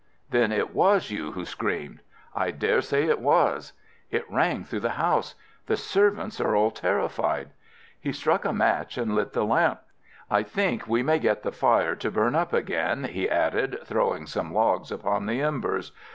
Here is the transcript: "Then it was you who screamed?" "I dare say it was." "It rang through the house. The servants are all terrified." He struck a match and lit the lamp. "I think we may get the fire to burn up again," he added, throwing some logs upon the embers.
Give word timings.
"Then 0.31 0.51
it 0.51 0.73
was 0.73 1.11
you 1.11 1.33
who 1.33 1.45
screamed?" 1.45 1.99
"I 2.35 2.49
dare 2.49 2.81
say 2.81 3.03
it 3.05 3.19
was." 3.19 3.73
"It 4.09 4.25
rang 4.31 4.63
through 4.63 4.79
the 4.79 4.97
house. 4.97 5.35
The 5.67 5.77
servants 5.77 6.41
are 6.41 6.55
all 6.55 6.71
terrified." 6.71 7.51
He 7.99 8.11
struck 8.11 8.43
a 8.43 8.51
match 8.51 8.97
and 8.97 9.13
lit 9.13 9.33
the 9.33 9.45
lamp. 9.45 9.81
"I 10.27 10.41
think 10.41 10.87
we 10.87 11.03
may 11.03 11.19
get 11.19 11.43
the 11.43 11.51
fire 11.51 11.95
to 11.97 12.09
burn 12.09 12.33
up 12.33 12.51
again," 12.51 13.03
he 13.03 13.29
added, 13.29 13.77
throwing 13.85 14.25
some 14.25 14.51
logs 14.51 14.91
upon 14.91 15.27
the 15.27 15.39
embers. 15.39 15.91